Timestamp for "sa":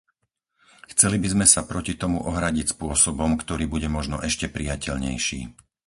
1.53-1.61